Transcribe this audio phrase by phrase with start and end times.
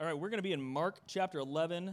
[0.00, 1.92] All right, we're going to be in Mark chapter 11,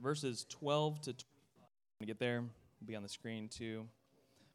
[0.00, 1.24] verses 12 to 20.
[1.56, 1.66] When
[1.98, 3.84] we get there, it'll be on the screen too.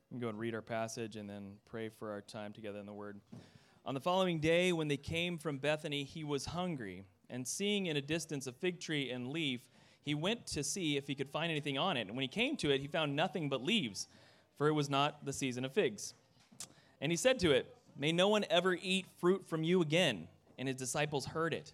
[0.09, 2.85] We can go and read our passage and then pray for our time together in
[2.85, 3.19] the Word.
[3.85, 7.03] On the following day, when they came from Bethany, he was hungry.
[7.29, 9.59] And seeing in a distance a fig tree and leaf,
[10.01, 12.07] he went to see if he could find anything on it.
[12.07, 14.07] And when he came to it, he found nothing but leaves,
[14.57, 16.13] for it was not the season of figs.
[17.01, 20.29] And he said to it, May no one ever eat fruit from you again.
[20.57, 21.73] And his disciples heard it.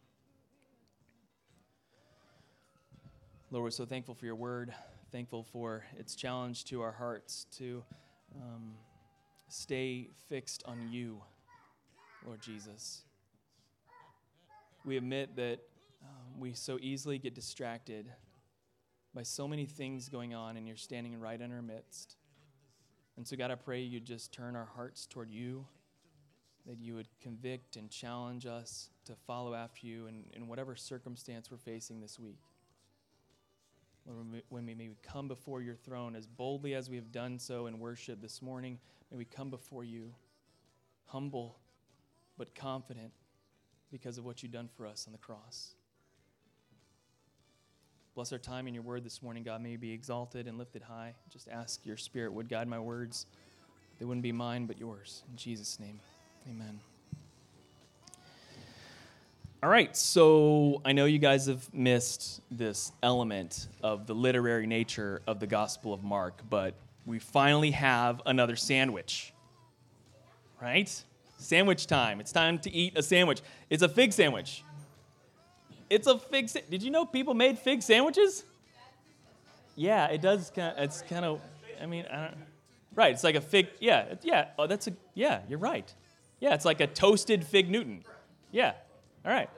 [3.53, 4.73] Lord, we're so thankful for your word,
[5.11, 7.83] thankful for its challenge to our hearts to
[8.33, 8.75] um,
[9.49, 11.21] stay fixed on you,
[12.25, 13.01] Lord Jesus.
[14.85, 15.59] We admit that
[16.01, 18.09] um, we so easily get distracted
[19.13, 22.15] by so many things going on, and you're standing right in our midst.
[23.17, 25.65] And so, God, I pray you just turn our hearts toward you,
[26.65, 31.51] that you would convict and challenge us to follow after you in, in whatever circumstance
[31.51, 32.39] we're facing this week.
[34.07, 37.67] Lord, when we may come before your throne as boldly as we have done so
[37.67, 38.79] in worship this morning,
[39.11, 40.13] may we come before you
[41.05, 41.57] humble
[42.37, 43.11] but confident
[43.91, 45.75] because of what you've done for us on the cross.
[48.15, 49.61] Bless our time in your word this morning, God.
[49.61, 51.15] May be exalted and lifted high.
[51.29, 53.25] Just ask your spirit would guide my words.
[53.99, 55.23] They wouldn't be mine, but yours.
[55.29, 55.99] In Jesus' name,
[56.49, 56.90] amen.
[59.63, 65.21] All right, so I know you guys have missed this element of the literary nature
[65.27, 66.73] of the Gospel of Mark, but
[67.05, 69.33] we finally have another sandwich.
[70.59, 70.89] Right?
[71.37, 72.19] Sandwich time.
[72.19, 73.41] It's time to eat a sandwich.
[73.69, 74.63] It's a fig sandwich.
[75.91, 76.49] It's a fig.
[76.49, 78.43] Sa- Did you know people made fig sandwiches?
[79.75, 80.51] Yeah, it does.
[80.55, 81.39] Kind of, it's kind of.
[81.79, 82.35] I mean, I don't,
[82.95, 83.11] right?
[83.13, 83.67] It's like a fig.
[83.79, 84.49] Yeah, yeah.
[84.57, 84.93] Oh, that's a.
[85.13, 85.91] Yeah, you're right.
[86.39, 88.03] Yeah, it's like a toasted fig Newton.
[88.51, 88.73] Yeah.
[89.25, 89.49] All right.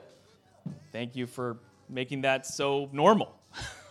[0.92, 1.56] Thank you for
[1.88, 3.34] making that so normal.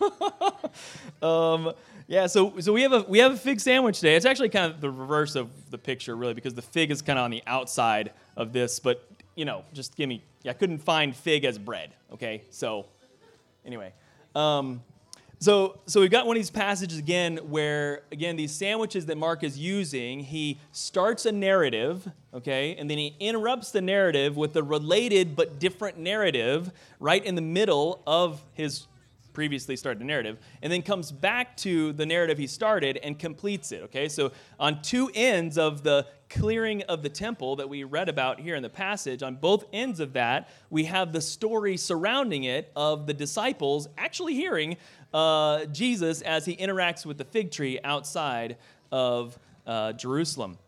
[1.22, 1.72] um,
[2.06, 4.14] yeah, so so we have a we have a fig sandwich today.
[4.14, 7.18] It's actually kind of the reverse of the picture, really, because the fig is kind
[7.18, 8.78] of on the outside of this.
[8.78, 10.22] But you know, just give me.
[10.46, 11.94] I couldn't find fig as bread.
[12.12, 12.86] Okay, so
[13.64, 13.92] anyway.
[14.34, 14.82] Um,
[15.38, 19.42] so, so we've got one of these passages again where, again, these sandwiches that Mark
[19.42, 24.62] is using, he starts a narrative, okay, and then he interrupts the narrative with a
[24.62, 28.86] related but different narrative right in the middle of his
[29.34, 33.82] previously started narrative, and then comes back to the narrative he started and completes it,
[33.82, 34.08] okay?
[34.08, 38.54] So, on two ends of the clearing of the temple that we read about here
[38.54, 43.06] in the passage, on both ends of that, we have the story surrounding it of
[43.06, 44.76] the disciples actually hearing
[45.14, 48.56] uh, Jesus as he interacts with the fig tree outside
[48.92, 50.58] of uh, Jerusalem.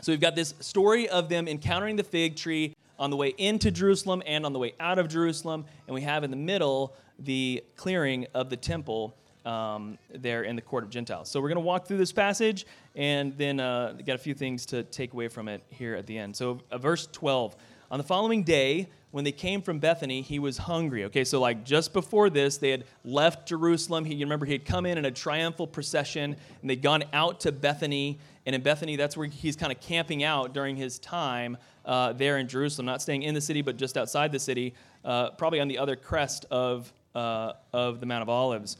[0.00, 3.70] So we've got this story of them encountering the fig tree on the way into
[3.70, 7.62] Jerusalem and on the way out of Jerusalem, and we have in the middle the
[7.76, 11.28] clearing of the temple um, there in the court of Gentiles.
[11.28, 14.66] So we're going to walk through this passage and then uh, got a few things
[14.66, 16.36] to take away from it here at the end.
[16.36, 17.56] So, uh, verse 12.
[17.90, 21.04] On the following day, when they came from Bethany, he was hungry.
[21.04, 24.04] Okay, so like just before this, they had left Jerusalem.
[24.04, 27.38] He, you remember he had come in in a triumphal procession and they'd gone out
[27.40, 28.18] to Bethany.
[28.46, 32.38] And in Bethany, that's where he's kind of camping out during his time uh, there
[32.38, 34.74] in Jerusalem, not staying in the city, but just outside the city,
[35.04, 38.78] uh, probably on the other crest of, uh, of the Mount of Olives.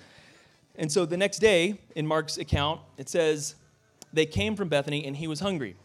[0.76, 3.56] And so the next day, in Mark's account, it says,
[4.14, 5.76] they came from Bethany, and he was hungry.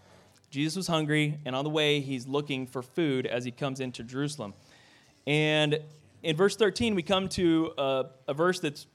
[0.49, 4.03] Jesus was hungry, and on the way, he's looking for food as he comes into
[4.03, 4.53] Jerusalem.
[5.25, 5.79] And
[6.23, 8.87] in verse 13, we come to a, a verse that's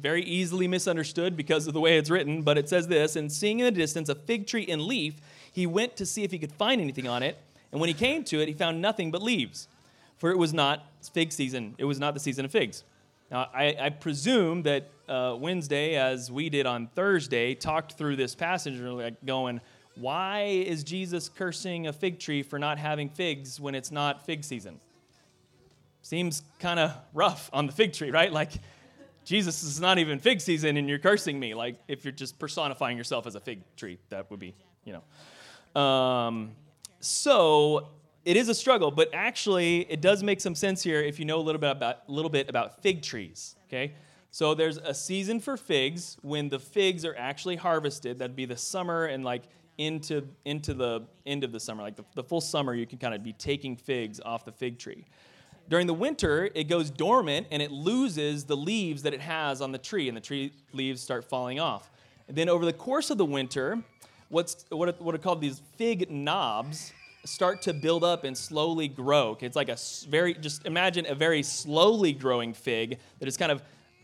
[0.00, 3.58] very easily misunderstood because of the way it's written, but it says this And seeing
[3.58, 5.16] in the distance a fig tree in leaf,
[5.52, 7.36] he went to see if he could find anything on it.
[7.72, 9.68] And when he came to it, he found nothing but leaves,
[10.16, 11.74] for it was not fig season.
[11.78, 12.84] It was not the season of figs.
[13.30, 18.34] Now, I, I presume that uh, Wednesday, as we did on Thursday, talked through this
[18.34, 19.60] passage, like going,
[19.96, 24.44] why is Jesus cursing a fig tree for not having figs when it's not fig
[24.44, 24.80] season?
[26.02, 28.32] Seems kind of rough on the fig tree, right?
[28.32, 28.52] Like,
[29.24, 31.54] Jesus is not even fig season and you're cursing me.
[31.54, 34.54] Like, if you're just personifying yourself as a fig tree, that would be,
[34.84, 34.94] you
[35.74, 35.80] know.
[35.80, 36.52] Um,
[37.00, 37.88] so,
[38.24, 41.38] it is a struggle, but actually, it does make some sense here if you know
[41.38, 43.92] a little bit about, a little bit about fig trees, okay?
[44.30, 48.18] So, there's a season for figs when the figs are actually harvested.
[48.18, 49.44] That'd be the summer and like
[49.80, 51.82] into, into the end of the summer.
[51.82, 54.78] Like the, the full summer, you can kind of be taking figs off the fig
[54.78, 55.06] tree.
[55.68, 59.72] During the winter, it goes dormant and it loses the leaves that it has on
[59.72, 61.90] the tree, and the tree leaves start falling off.
[62.28, 63.82] And then over the course of the winter,
[64.28, 66.92] what's what what are called these fig knobs
[67.24, 69.36] start to build up and slowly grow.
[69.40, 69.76] It's like a
[70.08, 73.62] very just imagine a very slowly growing fig that is kind of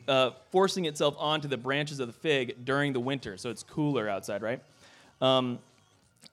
[0.08, 4.08] uh, forcing itself onto the branches of the fig during the winter, so it's cooler
[4.08, 4.62] outside, right?
[5.20, 5.58] Um,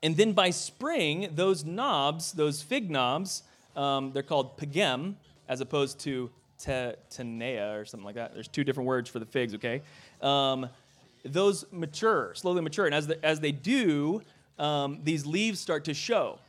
[0.02, 3.44] and then by spring, those knobs, those fig knobs,
[3.76, 5.16] um, they're called paggim,
[5.48, 8.34] as opposed to te- tenea or something like that.
[8.34, 9.82] There's two different words for the figs, okay?
[10.22, 10.70] Um,
[11.24, 12.86] those mature, slowly mature.
[12.86, 14.22] And as, the, as they do,
[14.60, 16.40] um, these leaves start to show.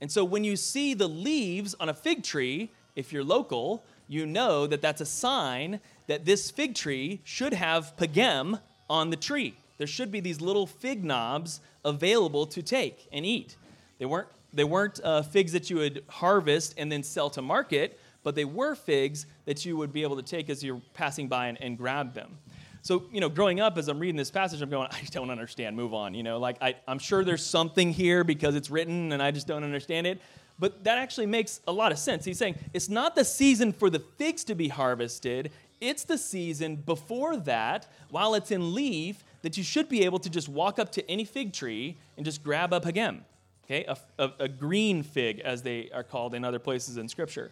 [0.00, 4.26] And so when you see the leaves on a fig tree, if you're local, you
[4.26, 9.56] know that that's a sign that this fig tree should have paggim on the tree.
[9.76, 13.56] There should be these little fig knobs available to take and eat.
[13.98, 18.00] They weren't they weren't uh, figs that you would harvest and then sell to market,
[18.22, 21.48] but they were figs that you would be able to take as you're passing by
[21.48, 22.38] and, and grab them.
[22.80, 25.76] So, you know, growing up, as I'm reading this passage, I'm going, I don't understand,
[25.76, 26.14] move on.
[26.14, 29.46] You know, like I, I'm sure there's something here because it's written and I just
[29.46, 30.20] don't understand it.
[30.58, 32.24] But that actually makes a lot of sense.
[32.24, 36.76] He's saying it's not the season for the figs to be harvested, it's the season
[36.76, 40.92] before that, while it's in leaf, that you should be able to just walk up
[40.92, 43.24] to any fig tree and just grab up again
[43.68, 43.84] okay?
[43.84, 47.50] A, a, a, green fig, as they are called in other places in Scripture.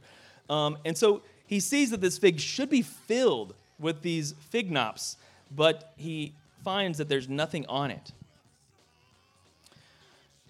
[0.48, 5.16] Um, and so he sees that this fig should be filled with these fig knops,
[5.54, 6.32] but he
[6.64, 8.12] finds that there's nothing on it.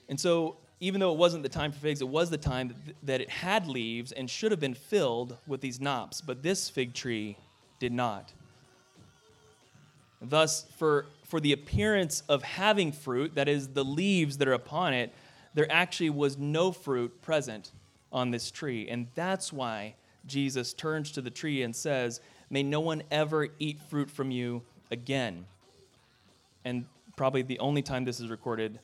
[0.08, 2.94] And so, even though it wasn't the time for figs, it was the time that,
[3.02, 6.94] that it had leaves and should have been filled with these knops, but this fig
[6.94, 7.36] tree
[7.80, 8.32] did not.
[10.20, 14.94] Thus, for, for the appearance of having fruit, that is, the leaves that are upon
[14.94, 15.12] it,
[15.54, 17.72] there actually was no fruit present
[18.12, 18.88] on this tree.
[18.88, 19.94] And that's why
[20.26, 24.62] Jesus turns to the tree and says, May no one ever eat fruit from you
[24.92, 25.46] again.
[26.64, 26.84] And
[27.16, 28.78] probably the only time this is recorded,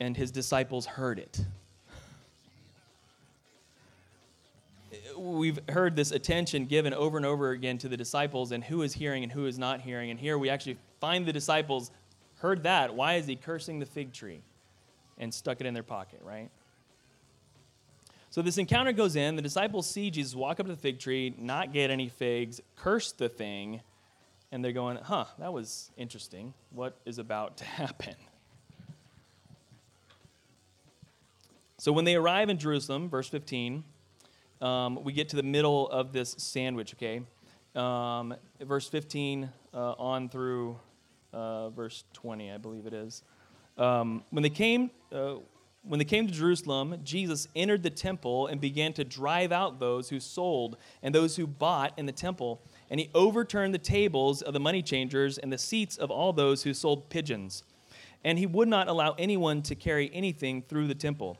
[0.00, 1.44] and his disciples heard it.
[5.16, 8.94] We've heard this attention given over and over again to the disciples and who is
[8.94, 10.10] hearing and who is not hearing.
[10.10, 11.90] And here we actually find the disciples
[12.38, 12.94] heard that.
[12.94, 14.42] Why is he cursing the fig tree?
[15.18, 16.50] and stuck it in their pocket, right?
[18.30, 19.36] So this encounter goes in.
[19.36, 23.12] The disciples see Jesus walk up to the fig tree, not get any figs, curse
[23.12, 23.80] the thing,
[24.52, 26.52] and they're going, huh, that was interesting.
[26.70, 28.14] What is about to happen?
[31.78, 33.84] So when they arrive in Jerusalem, verse 15,
[34.60, 37.22] um, we get to the middle of this sandwich, okay?
[37.76, 40.78] Um, verse 15 uh, on through
[41.34, 43.22] uh, verse 20, I believe it is.
[43.76, 45.34] Um, when they came, uh,
[45.82, 50.08] when they came to Jerusalem, Jesus entered the temple and began to drive out those
[50.08, 52.62] who sold and those who bought in the temple.
[52.88, 56.62] And he overturned the tables of the money changers and the seats of all those
[56.62, 57.62] who sold pigeons.
[58.24, 61.36] And he would not allow anyone to carry anything through the temple.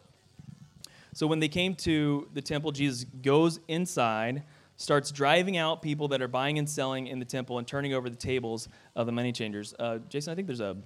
[1.15, 4.43] So when they came to the temple, Jesus goes inside,
[4.77, 8.11] starts driving out people that are buying and selling in the temple and turning over
[8.11, 9.75] the tables of the money changers.
[9.79, 10.77] Uh, Jason, I think there's a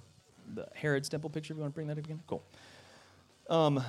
[0.53, 1.53] the Herod's temple picture.
[1.53, 2.43] If you want to bring that up again, cool.
[3.49, 3.83] Um,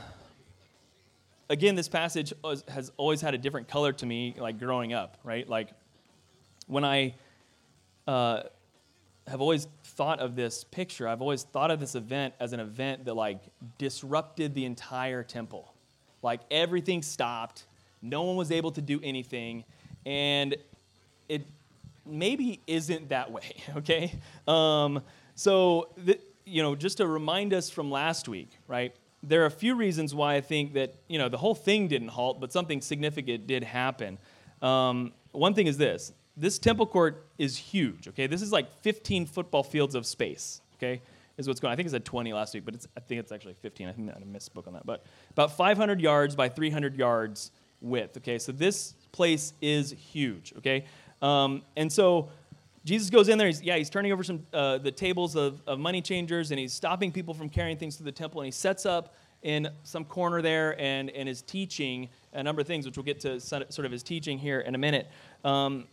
[1.51, 2.33] again, this passage
[2.69, 5.49] has always had a different color to me, like growing up, right?
[5.49, 5.71] Like
[6.67, 7.15] when I
[8.07, 8.43] uh,
[9.27, 13.05] have always thought of this picture, I've always thought of this event as an event
[13.05, 13.41] that like
[13.79, 15.73] disrupted the entire temple.
[16.23, 17.65] Like everything stopped,
[18.01, 19.65] no one was able to do anything,
[20.07, 20.57] and
[21.29, 21.47] it
[22.07, 24.13] maybe isn't that way, okay?
[24.47, 25.03] Um,
[25.35, 25.89] so,
[26.45, 28.95] you know, just to remind us from last week, right?
[29.23, 32.09] There are a few reasons why I think that, you know, the whole thing didn't
[32.09, 34.19] halt, but something significant did happen.
[34.61, 38.27] Um, one thing is this this temple court is huge, okay?
[38.27, 41.03] This is like 15 football fields of space, okay?
[41.37, 41.73] Is what's going on.
[41.75, 43.89] I think it said 20 last week, but it's, I think it's actually 15.
[43.89, 44.87] I think I misspoke on that.
[44.87, 48.39] But about 500 yards by 300 yards width, okay?
[48.39, 50.85] So this place is huge, okay?
[51.21, 52.31] Um, and so
[52.85, 53.47] Jesus goes in there.
[53.47, 56.73] He's, yeah, he's turning over some uh, the tables of, of money changers, and he's
[56.73, 58.41] stopping people from carrying things to the temple.
[58.41, 62.67] And he sets up in some corner there and, and is teaching a number of
[62.67, 65.09] things, which we'll get to sort of his teaching here in a minute.
[65.45, 65.87] Um,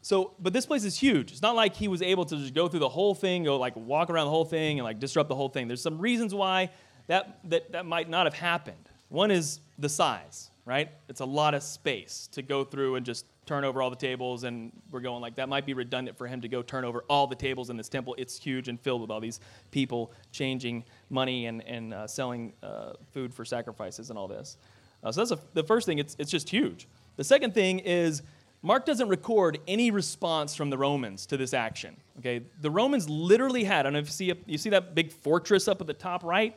[0.00, 1.32] so, but this place is huge.
[1.32, 3.74] It's not like he was able to just go through the whole thing, go like
[3.76, 5.68] walk around the whole thing and like disrupt the whole thing.
[5.68, 6.70] There's some reasons why
[7.08, 8.76] that, that, that might not have happened.
[9.08, 10.90] One is the size, right?
[11.08, 14.44] It's a lot of space to go through and just turn over all the tables,
[14.44, 17.26] and we're going like that might be redundant for him to go turn over all
[17.26, 18.14] the tables in this temple.
[18.18, 22.92] It's huge and filled with all these people changing money and, and uh, selling uh,
[23.12, 24.58] food for sacrifices and all this.
[25.02, 26.86] Uh, so that's a, the first thing, it's, it's just huge.
[27.16, 28.22] The second thing is
[28.60, 31.96] Mark doesn't record any response from the Romans to this action.
[32.18, 33.80] Okay, the Romans literally had.
[33.80, 36.22] I don't know if you see, you see that big fortress up at the top
[36.22, 36.54] right.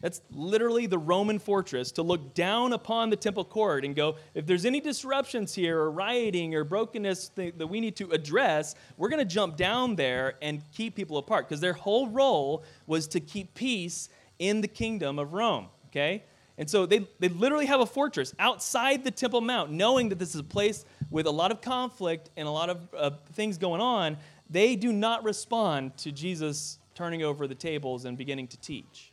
[0.00, 4.46] That's literally the Roman fortress to look down upon the temple court and go, if
[4.46, 9.26] there's any disruptions here or rioting or brokenness that we need to address, we're going
[9.26, 13.54] to jump down there and keep people apart because their whole role was to keep
[13.54, 15.66] peace in the kingdom of Rome.
[15.88, 16.24] Okay?
[16.56, 20.34] And so they, they literally have a fortress outside the Temple Mount, knowing that this
[20.34, 23.80] is a place with a lot of conflict and a lot of uh, things going
[23.80, 24.16] on.
[24.48, 29.12] They do not respond to Jesus turning over the tables and beginning to teach.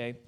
[0.00, 0.18] Okay?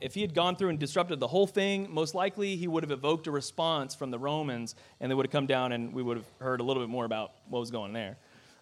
[0.00, 2.90] If he had gone through and disrupted the whole thing, most likely he would have
[2.90, 6.18] evoked a response from the Romans and they would have come down and we would
[6.18, 8.16] have heard a little bit more about what was going there.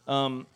[0.06, 0.46] Um,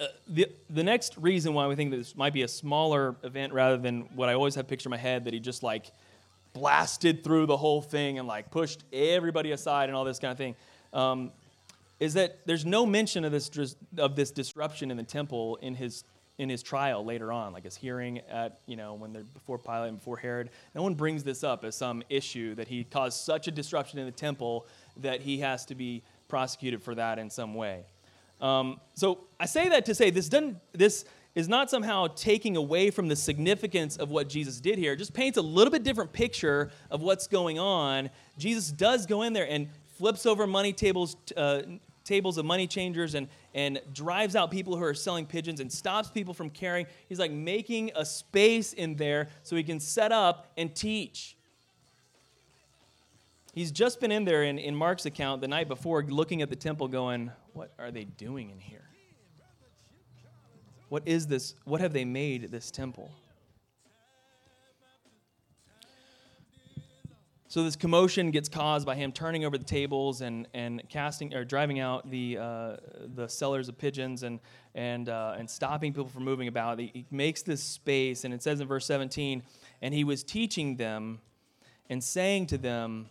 [0.00, 3.76] uh, the, the next reason why we think this might be a smaller event rather
[3.76, 5.92] than what I always have pictured in my head that he just like
[6.52, 10.38] blasted through the whole thing and like pushed everybody aside and all this kind of
[10.38, 10.54] thing
[10.92, 11.30] um,
[12.00, 16.04] is that there's no mention of this, of this disruption in the temple in his
[16.42, 19.88] in his trial later on, like his hearing at, you know, when they're before Pilate
[19.88, 20.50] and before Herod.
[20.74, 24.06] No one brings this up as some issue that he caused such a disruption in
[24.06, 24.66] the temple
[24.98, 27.84] that he has to be prosecuted for that in some way.
[28.40, 32.90] Um, so I say that to say this doesn't, this is not somehow taking away
[32.90, 34.92] from the significance of what Jesus did here.
[34.92, 38.10] It just paints a little bit different picture of what's going on.
[38.36, 41.62] Jesus does go in there and flips over money tables, uh,
[42.12, 46.10] tables of money changers and, and drives out people who are selling pigeons and stops
[46.10, 46.86] people from carrying.
[47.08, 51.38] He's like making a space in there so he can set up and teach.
[53.54, 56.56] He's just been in there in, in Mark's account the night before, looking at the
[56.56, 58.84] temple, going, What are they doing in here?
[60.90, 61.54] What is this?
[61.64, 63.10] What have they made this temple?
[67.52, 71.44] So this commotion gets caused by him turning over the tables and, and casting or
[71.44, 72.76] driving out the uh,
[73.14, 74.40] the sellers of pigeons and
[74.74, 76.78] and uh, and stopping people from moving about.
[76.78, 79.42] He, he makes this space, and it says in verse 17,
[79.82, 81.20] and he was teaching them
[81.90, 83.10] and saying to them,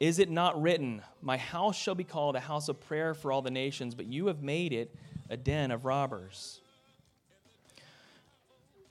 [0.00, 3.40] "Is it not written, My house shall be called a house of prayer for all
[3.40, 4.94] the nations, but you have made it
[5.30, 6.60] a den of robbers."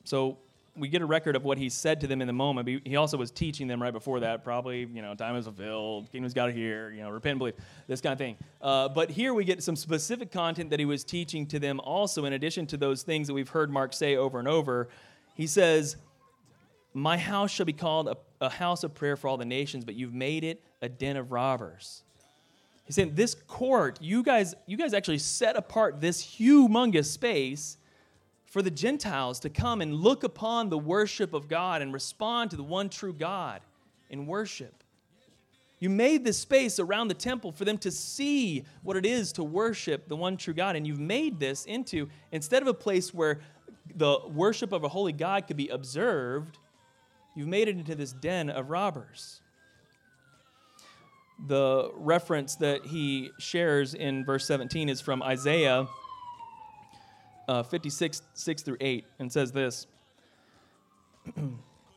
[0.06, 0.40] So
[0.76, 2.82] we get a record of what he said to them in the moment.
[2.86, 6.34] He also was teaching them right before that, probably, you know, time is fulfilled, kingdom's
[6.34, 7.56] got to hear, you know, repent and believe,
[7.88, 8.38] this kind of thing.
[8.62, 12.24] Uh, but here we get some specific content that he was teaching to them also,
[12.26, 14.88] in addition to those things that we've heard Mark say over and over.
[15.36, 15.98] He says,
[16.94, 19.96] My house shall be called a, a house of prayer for all the nations, but
[19.96, 22.04] you've made it a den of robbers.
[22.86, 27.78] He's saying, This court, you guys, you guys actually set apart this humongous space
[28.52, 32.58] for the Gentiles to come and look upon the worship of God and respond to
[32.58, 33.62] the one true God
[34.10, 34.84] in worship.
[35.80, 39.44] You made this space around the temple for them to see what it is to
[39.44, 40.76] worship the one true God.
[40.76, 43.40] And you've made this into, instead of a place where
[43.96, 46.58] the worship of a holy God could be observed,
[47.38, 49.40] you've made it into this den of robbers.
[51.48, 55.88] The reference that he shares in verse 17 is from Isaiah
[57.48, 59.88] uh, 56, 6 through 8, and says this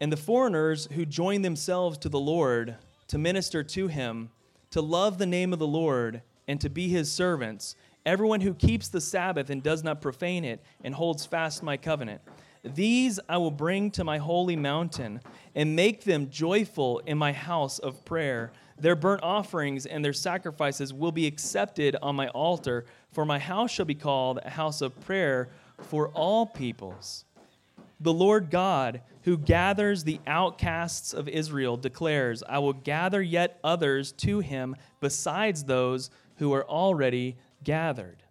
[0.01, 2.77] And the foreigners who join themselves to the Lord
[3.09, 4.31] to minister to him,
[4.71, 8.89] to love the name of the Lord, and to be his servants, everyone who keeps
[8.89, 12.21] the Sabbath and does not profane it, and holds fast my covenant.
[12.65, 15.21] These I will bring to my holy mountain
[15.55, 18.53] and make them joyful in my house of prayer.
[18.79, 23.71] Their burnt offerings and their sacrifices will be accepted on my altar, for my house
[23.71, 25.49] shall be called a house of prayer
[25.81, 27.25] for all peoples.
[28.01, 34.13] The Lord God, who gathers the outcasts of Israel, declares, I will gather yet others
[34.13, 38.23] to him besides those who are already gathered.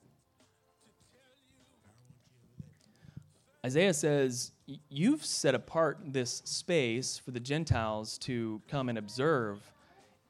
[3.66, 4.52] Isaiah says,
[4.90, 9.73] You've set apart this space for the Gentiles to come and observe.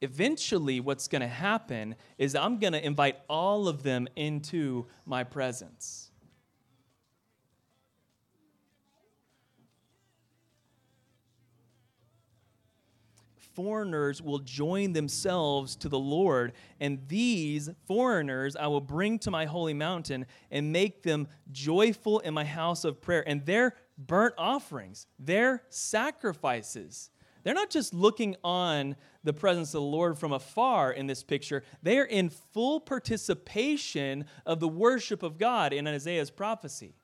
[0.04, 5.24] Eventually, what's going to happen is I'm going to invite all of them into my
[5.24, 6.12] presence.
[13.56, 19.46] foreigners will join themselves to the Lord, and these foreigners I will bring to my
[19.46, 23.24] holy mountain and make them joyful in my house of prayer.
[23.28, 27.12] And their burnt offerings, their sacrifices,
[27.44, 31.64] they're not just looking on the presence of the Lord from afar in this picture,
[31.82, 36.96] they are in full participation of the worship of God in Isaiah's prophecy.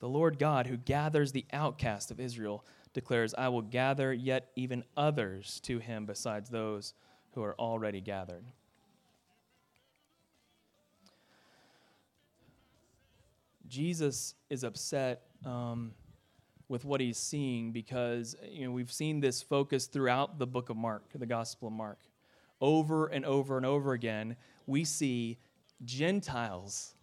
[0.00, 4.84] The Lord God, who gathers the outcast of Israel, declares, I will gather yet even
[4.96, 6.94] others to him besides those
[7.32, 8.44] who are already gathered.
[13.68, 15.92] Jesus is upset um,
[16.68, 20.76] with what he's seeing because you know we've seen this focus throughout the book of
[20.76, 21.98] Mark, the Gospel of Mark.
[22.60, 25.38] Over and over and over again, we see
[25.84, 26.94] Gentiles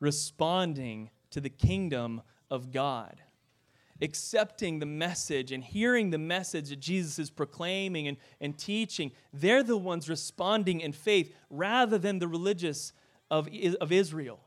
[0.00, 3.20] responding to the kingdom of God.
[4.02, 9.62] Accepting the message and hearing the message that Jesus is proclaiming and, and teaching, they're
[9.62, 12.92] the ones responding in faith rather than the religious
[13.30, 13.48] of,
[13.80, 14.40] of Israel.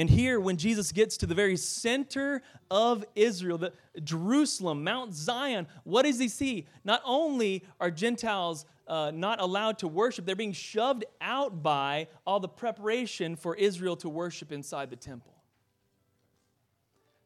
[0.00, 2.40] And here, when Jesus gets to the very center
[2.70, 6.66] of Israel, the Jerusalem, Mount Zion, what does he see?
[6.84, 12.40] Not only are Gentiles uh, not allowed to worship, they're being shoved out by all
[12.40, 15.34] the preparation for Israel to worship inside the temple.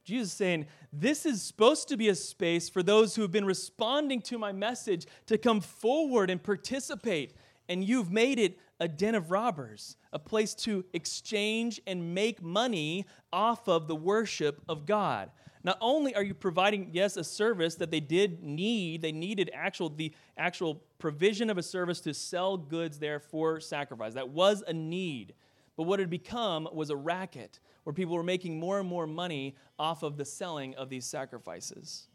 [0.03, 3.45] Jesus is saying, This is supposed to be a space for those who have been
[3.45, 7.35] responding to my message to come forward and participate.
[7.69, 13.07] And you've made it a den of robbers, a place to exchange and make money
[13.33, 15.31] off of the worship of God.
[15.63, 19.89] Not only are you providing, yes, a service that they did need, they needed actual
[19.89, 24.15] the actual provision of a service to sell goods there for sacrifice.
[24.15, 25.35] That was a need.
[25.77, 29.57] But what had become was a racket where people were making more and more money
[29.79, 32.09] off of the selling of these sacrifices.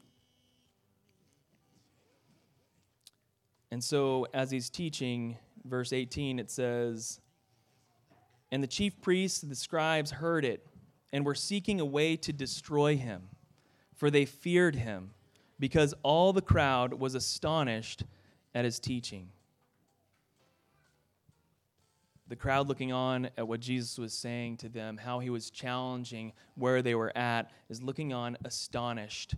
[3.72, 7.20] And so, as he's teaching, verse 18, it says,
[8.52, 10.66] And the chief priests and the scribes heard it
[11.12, 13.30] and were seeking a way to destroy him,
[13.96, 15.12] for they feared him,
[15.60, 18.04] because all the crowd was astonished
[18.54, 19.30] at his teaching.
[22.28, 26.34] The crowd looking on at what Jesus was saying to them, how he was challenging
[26.54, 29.34] where they were at, is looking on astonished.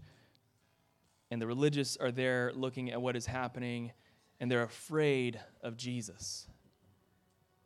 [1.31, 3.93] And the religious are there looking at what is happening
[4.41, 6.47] and they're afraid of Jesus.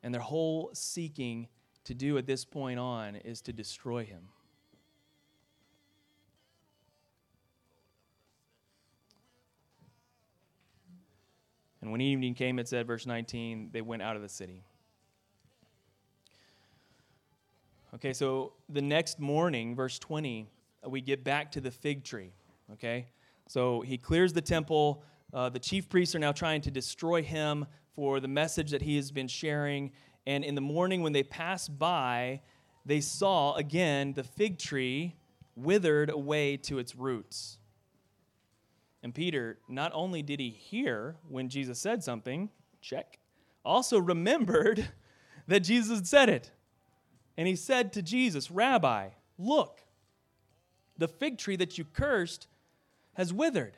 [0.04, 1.48] And their whole seeking
[1.86, 4.28] to do at this point on is to destroy him.
[11.82, 14.64] And when evening came, it said, verse 19, they went out of the city.
[17.94, 20.50] Okay, so the next morning, verse 20,
[20.88, 22.34] we get back to the fig tree.
[22.74, 23.08] Okay,
[23.48, 27.66] so he clears the temple uh, the chief priests are now trying to destroy him
[27.94, 29.92] for the message that he has been sharing.
[30.28, 32.42] And in the morning, when they passed by,
[32.86, 35.16] they saw again the fig tree
[35.56, 37.58] withered away to its roots.
[39.02, 42.50] And Peter, not only did he hear when Jesus said something,
[42.82, 43.20] check,
[43.64, 44.90] also remembered
[45.48, 46.52] that Jesus had said it.
[47.38, 49.82] And he said to Jesus, Rabbi, look,
[50.98, 52.48] the fig tree that you cursed
[53.14, 53.78] has withered.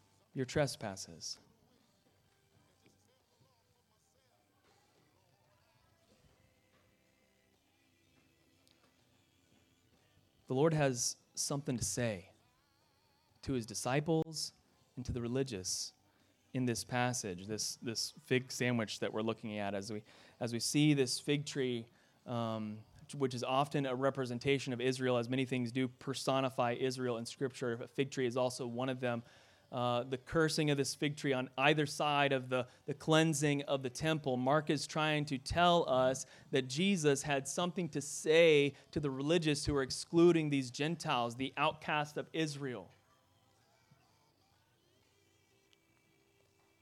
[0.33, 1.37] your trespasses.
[10.51, 12.25] the Lord has something to say
[13.43, 14.51] to his disciples
[14.97, 15.93] and to the religious
[16.53, 20.01] in this passage, this, this fig sandwich that we're looking at as we,
[20.41, 21.87] as we see this fig tree,
[22.27, 22.79] um,
[23.17, 27.79] which is often a representation of Israel, as many things do personify Israel in Scripture.
[27.81, 29.23] A fig tree is also one of them.
[29.71, 33.81] Uh, the cursing of this fig tree on either side of the, the cleansing of
[33.81, 34.35] the temple.
[34.35, 39.65] Mark is trying to tell us that Jesus had something to say to the religious
[39.65, 42.89] who were excluding these Gentiles, the outcast of Israel.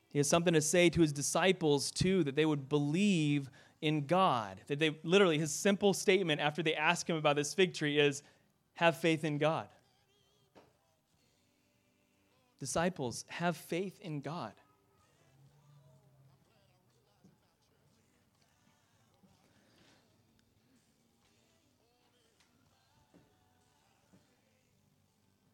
[0.10, 4.62] He has something to say to his disciples, too, that they would believe in God.
[4.66, 8.24] That they literally, his simple statement after they ask him about this fig tree is,
[8.74, 9.68] have faith in God.
[12.60, 14.54] Disciples, have faith in God.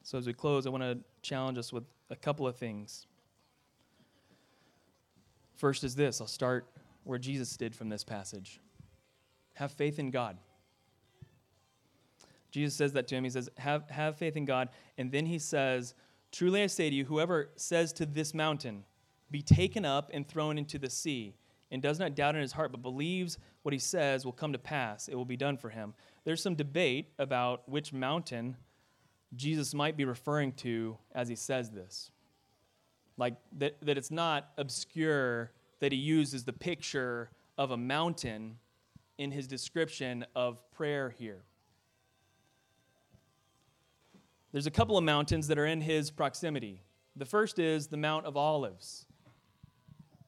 [0.03, 3.07] So, as we close, I want to challenge us with a couple of things.
[5.55, 6.67] First is this I'll start
[7.03, 8.59] where Jesus did from this passage
[9.55, 10.37] have faith in God.
[12.51, 13.23] Jesus says that to him.
[13.23, 14.69] He says, have, have faith in God.
[14.97, 15.93] And then he says,
[16.35, 18.83] Truly I say to you, whoever says to this mountain,
[19.31, 21.33] Be taken up and thrown into the sea,
[21.71, 24.59] and does not doubt in his heart, but believes what he says will come to
[24.59, 25.93] pass, it will be done for him.
[26.25, 28.57] There's some debate about which mountain
[29.37, 32.11] Jesus might be referring to as he says this.
[33.15, 38.57] Like that, that it's not obscure that he uses the picture of a mountain
[39.17, 41.45] in his description of prayer here.
[44.55, 46.81] There's a couple of mountains that are in his proximity.
[47.17, 49.05] The first is the Mount of Olives.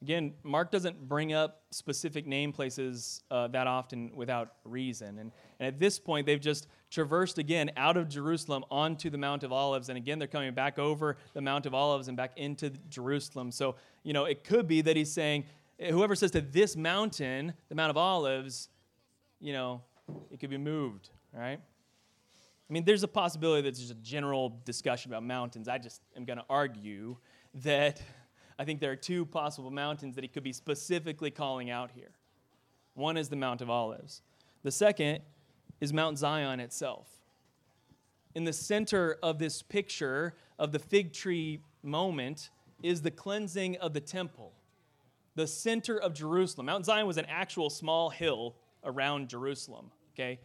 [0.01, 5.19] Again, Mark doesn't bring up specific name places uh, that often without reason.
[5.19, 9.43] And, and at this point, they've just traversed again out of Jerusalem onto the Mount
[9.43, 9.87] of Olives.
[9.87, 13.49] And again, they're coming back over the Mount of Olives and back into Jerusalem.
[13.49, 15.45] So, you know, it could be that he's saying,
[15.79, 18.67] whoever says to this mountain, the Mount of Olives,
[19.39, 19.83] you know,
[20.29, 21.61] it could be moved, right?
[22.69, 25.67] I mean, there's a possibility that there's a general discussion about mountains.
[25.67, 27.17] I just am going to argue
[27.63, 28.01] that
[28.59, 32.11] I think there are two possible mountains that he could be specifically calling out here.
[32.95, 34.21] One is the Mount of Olives,
[34.63, 35.21] the second
[35.79, 37.07] is Mount Zion itself.
[38.35, 42.49] In the center of this picture of the fig tree moment
[42.83, 44.53] is the cleansing of the temple,
[45.35, 46.65] the center of Jerusalem.
[46.65, 50.39] Mount Zion was an actual small hill around Jerusalem, okay?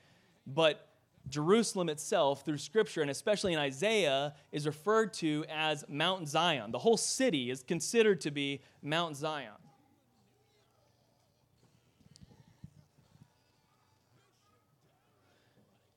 [0.47, 0.92] But
[1.29, 6.73] Jerusalem itself, through Scripture, and especially in Isaiah, is referred to as Mount Zion.
[6.73, 9.53] The whole city is considered to be Mount Zion.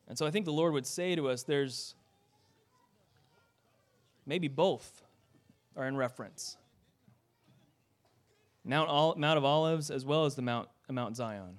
[0.07, 1.95] And so I think the Lord would say to us there's
[4.25, 5.03] maybe both
[5.75, 6.57] are in reference
[8.63, 11.57] Mount, Mount of Olives as well as the Mount, Mount Zion.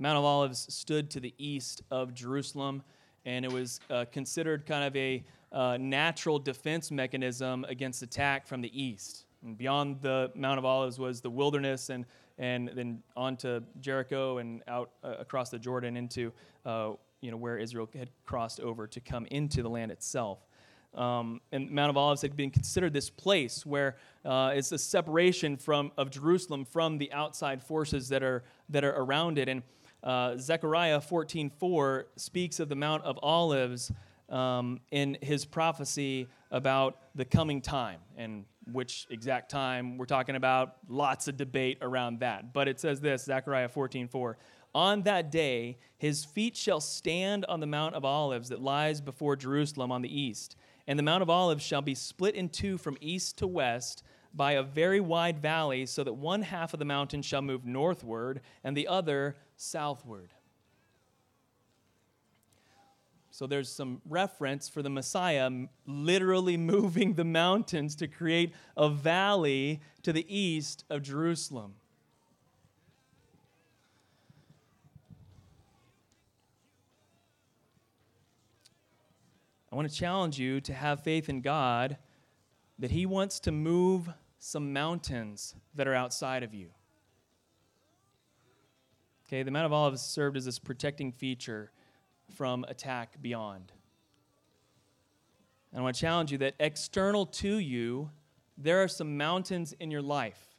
[0.00, 2.82] Mount of Olives stood to the east of Jerusalem,
[3.26, 8.62] and it was uh, considered kind of a uh, natural defense mechanism against attack from
[8.62, 9.26] the east.
[9.44, 12.06] And beyond the Mount of Olives was the wilderness, and,
[12.38, 16.32] and then on to Jericho and out uh, across the Jordan into
[16.64, 20.38] uh, you know, where Israel had crossed over to come into the land itself.
[20.94, 25.58] Um, and Mount of Olives had been considered this place where uh, it's a separation
[25.58, 29.48] from of Jerusalem from the outside forces that are that are around it.
[29.48, 29.62] And
[30.02, 33.92] uh, Zechariah 14:4 speaks of the Mount of Olives
[34.28, 40.76] um, in his prophecy about the coming time and which exact time we're talking about.
[40.88, 44.36] Lots of debate around that, but it says this: Zechariah 14:4.
[44.72, 49.34] On that day, his feet shall stand on the Mount of Olives that lies before
[49.34, 52.96] Jerusalem on the east, and the Mount of Olives shall be split in two from
[53.00, 57.20] east to west by a very wide valley, so that one half of the mountain
[57.20, 60.30] shall move northward and the other southward.
[63.30, 65.50] So there's some reference for the Messiah
[65.86, 71.74] literally moving the mountains to create a valley to the east of Jerusalem.
[79.70, 81.98] I want to challenge you to have faith in God
[82.78, 86.70] that He wants to move some mountains that are outside of you.
[89.30, 91.70] Okay, the Mount of Olives served as this protecting feature
[92.34, 93.70] from attack beyond.
[95.70, 98.10] And I want to challenge you that external to you,
[98.58, 100.56] there are some mountains in your life,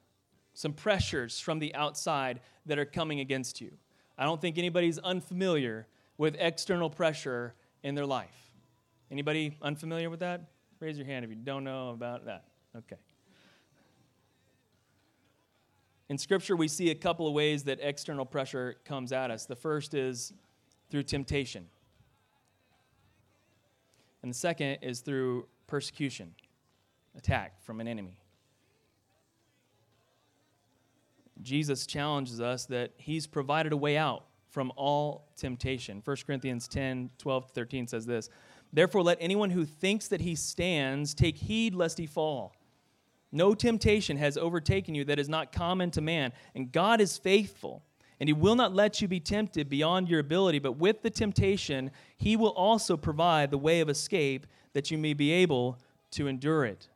[0.54, 3.74] some pressures from the outside that are coming against you.
[4.18, 5.86] I don't think anybody's unfamiliar
[6.18, 8.54] with external pressure in their life.
[9.12, 10.44] Anybody unfamiliar with that?
[10.80, 12.46] Raise your hand if you don't know about that.
[12.78, 12.96] Okay.
[16.12, 19.46] In Scripture, we see a couple of ways that external pressure comes at us.
[19.46, 20.34] The first is
[20.90, 21.68] through temptation,
[24.22, 26.36] and the second is through persecution,
[27.18, 28.18] attack from an enemy.
[31.42, 36.02] Jesus challenges us that he's provided a way out from all temptation.
[36.04, 38.30] 1 Corinthians 10 12 to 13 says this
[38.74, 42.54] Therefore, let anyone who thinks that he stands take heed lest he fall.
[43.32, 47.84] No temptation has overtaken you that is not common to man, and God is faithful.
[48.20, 51.90] And he will not let you be tempted beyond your ability, but with the temptation,
[52.18, 55.80] he will also provide the way of escape that you may be able
[56.12, 56.88] to endure it.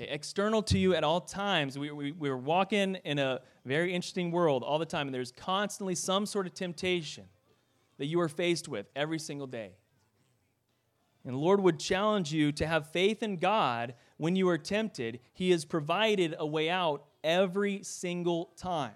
[0.00, 1.78] Okay, external to you at all times.
[1.78, 5.94] We, we, we're walking in a very interesting world all the time, and there's constantly
[5.94, 7.24] some sort of temptation
[7.98, 9.72] that you are faced with every single day.
[11.28, 15.20] And Lord would challenge you to have faith in God when you are tempted.
[15.34, 18.94] He has provided a way out every single time.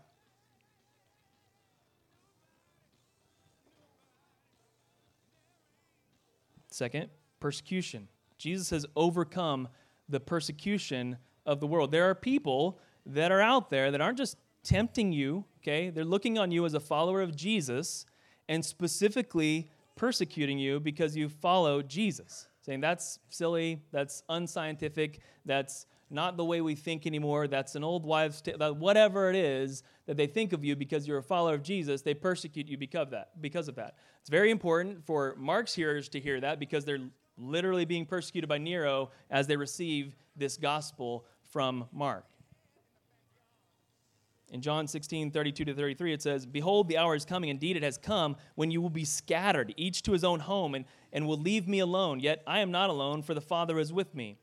[6.71, 8.09] Second, persecution.
[8.39, 9.69] Jesus has overcome
[10.09, 11.93] the persecution of the world.
[11.93, 15.91] There are people that are out there that aren't just tempting you, okay?
[15.91, 18.07] They're looking on you as a follower of Jesus
[18.49, 22.49] and specifically persecuting you because you follow Jesus.
[22.63, 28.05] Saying that's silly, that's unscientific, that's not the way we think anymore, that's an old
[28.05, 31.63] wives' tale, whatever it is that they think of you because you're a follower of
[31.63, 33.41] Jesus, they persecute you because of that.
[33.41, 33.97] Because of that.
[34.21, 38.59] It's very important for Mark's hearers to hear that because they're literally being persecuted by
[38.59, 42.27] Nero as they receive this gospel from Mark.
[44.53, 47.49] In John 16, 32 to 33, it says, Behold, the hour is coming.
[47.49, 50.85] Indeed, it has come when you will be scattered, each to his own home, and,
[51.11, 52.21] and will leave me alone.
[52.21, 54.37] Yet I am not alone, for the Father is with me.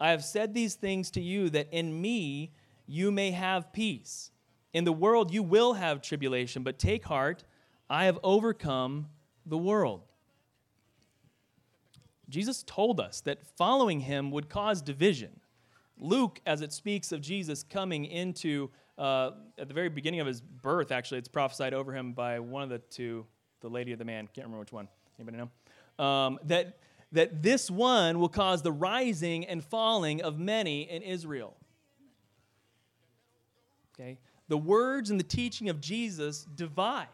[0.00, 2.52] I have said these things to you that in me
[2.86, 4.30] you may have peace.
[4.72, 7.42] In the world you will have tribulation, but take heart,
[7.90, 9.08] I have overcome
[9.44, 10.02] the world.
[12.28, 15.40] Jesus told us that following him would cause division.
[15.96, 20.40] Luke, as it speaks of Jesus coming into uh, at the very beginning of his
[20.40, 23.24] birth, actually, it's prophesied over him by one of the two,
[23.60, 24.88] the lady or the man, can't remember which one.
[25.18, 26.04] Anybody know?
[26.04, 26.78] Um, that,
[27.12, 31.56] that this one will cause the rising and falling of many in Israel.
[33.94, 34.18] Okay?
[34.48, 37.06] The words and the teaching of Jesus divide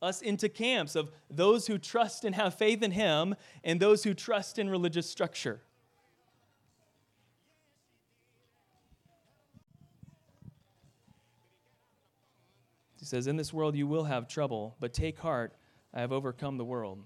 [0.00, 4.14] us into camps of those who trust and have faith in him and those who
[4.14, 5.60] trust in religious structure.
[13.08, 15.54] Says, In this world you will have trouble, but take heart,
[15.92, 17.02] I have overcome the world.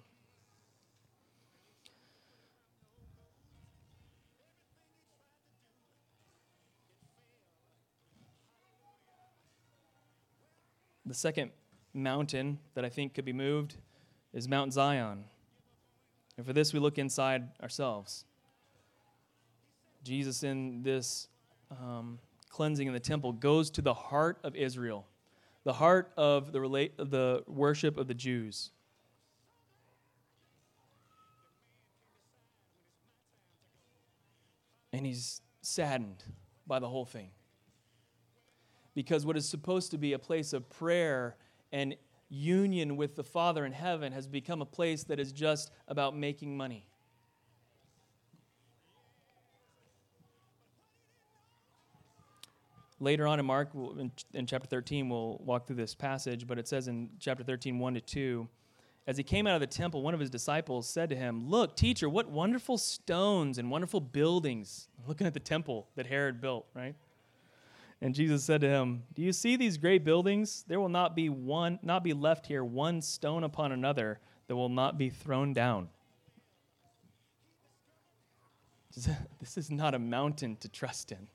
[11.06, 11.50] The second
[11.94, 13.76] mountain that I think could be moved
[14.32, 15.24] is Mount Zion.
[16.36, 18.24] And for this, we look inside ourselves.
[20.04, 21.28] Jesus, in this
[21.70, 25.06] um, cleansing in the temple, goes to the heart of Israel
[25.64, 28.70] the heart of the, relate, the worship of the Jews.
[34.92, 36.24] And he's saddened
[36.66, 37.30] by the whole thing.
[38.94, 41.36] Because what is supposed to be a place of prayer
[41.72, 41.96] and
[42.28, 46.56] union with the Father in heaven has become a place that is just about making
[46.56, 46.86] money.
[53.02, 56.68] Later on in Mark, in, in, chapter 13, we'll walk through this passage, but it
[56.68, 58.48] says in chapter 13, 1 to 2,
[59.06, 61.76] as he came out of the temple, one of his disciples said to him, Look,
[61.76, 64.86] teacher, what wonderful stones and wonderful buildings.
[65.08, 66.94] Looking at the temple that Herod built, right?
[68.00, 70.64] And Jesus said to him, Do you see these great buildings?
[70.68, 74.68] There will not be one, not be left here one stone upon another that will
[74.68, 75.88] not be thrown down.
[79.40, 81.26] This is not a mountain to trust in.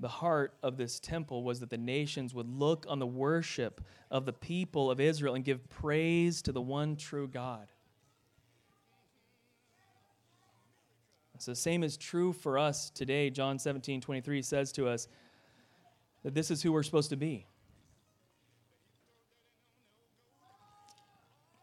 [0.00, 4.24] The heart of this temple was that the nations would look on the worship of
[4.24, 7.68] the people of Israel and give praise to the one true God.
[11.38, 13.30] So the same is true for us today.
[13.30, 15.08] John 17, 23 says to us
[16.22, 17.46] that this is who we're supposed to be.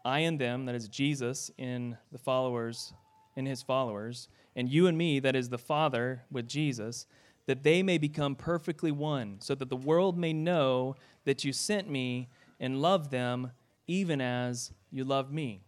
[0.04, 2.92] I and them, that is Jesus in the followers,
[3.36, 7.06] in his followers, and you and me, that is the Father with Jesus
[7.48, 11.88] that they may become perfectly one, so that the world may know that you sent
[11.88, 12.28] me
[12.60, 13.52] and love them
[13.86, 15.62] even as you loved me.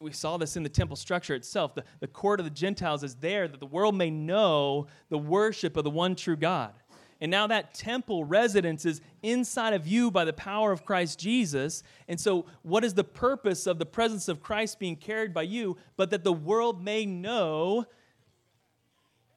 [0.00, 1.76] We saw this in the temple structure itself.
[1.76, 5.76] The, the court of the Gentiles is there that the world may know the worship
[5.76, 6.72] of the one true God.
[7.20, 11.84] And now that temple residence is inside of you by the power of Christ Jesus.
[12.08, 15.76] And so, what is the purpose of the presence of Christ being carried by you?
[15.96, 17.84] But that the world may know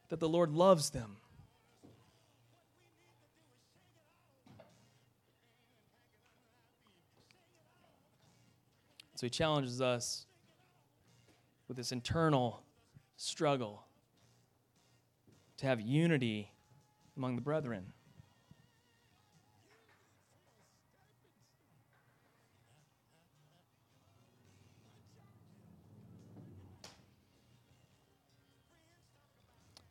[0.10, 1.18] that the Lord loves them.
[9.16, 10.26] So, he challenges us
[11.68, 12.64] with this internal
[13.16, 13.86] struggle
[15.58, 16.52] to have unity
[17.16, 17.94] among the brethren.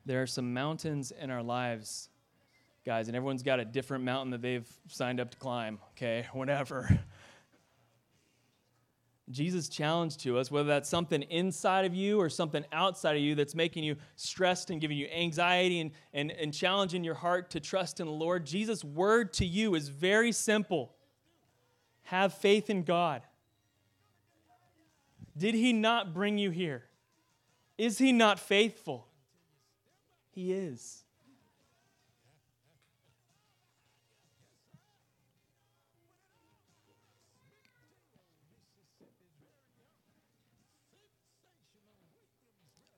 [0.05, 2.09] There are some mountains in our lives,
[2.85, 6.27] guys, and everyone's got a different mountain that they've signed up to climb, okay?
[6.33, 6.89] Whatever.
[9.31, 13.35] Jesus' challenge to us, whether that's something inside of you or something outside of you
[13.35, 17.61] that's making you stressed and giving you anxiety and, and, and challenging your heart to
[17.61, 20.95] trust in the Lord, Jesus' word to you is very simple
[22.05, 23.23] have faith in God.
[25.37, 26.85] Did he not bring you here?
[27.79, 29.07] Is he not faithful?
[30.33, 31.05] He is.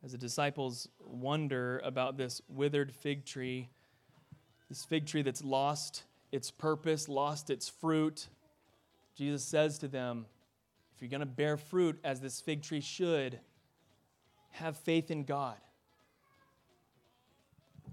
[0.04, 3.70] as the disciples wonder about this withered fig tree,
[4.68, 8.28] this fig tree that's lost its purpose, lost its fruit,
[9.16, 10.26] Jesus says to them,
[10.94, 13.40] If you're going to bear fruit as this fig tree should,
[14.50, 15.56] have faith in God.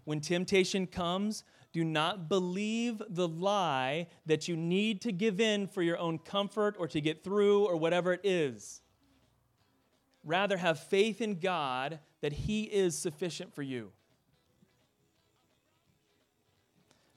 [0.03, 5.81] When temptation comes, do not believe the lie that you need to give in for
[5.81, 8.81] your own comfort or to get through or whatever it is.
[10.23, 13.91] Rather, have faith in God that He is sufficient for you.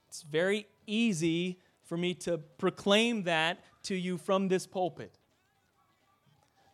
[0.08, 5.18] It's very easy for me to proclaim that to you from this pulpit.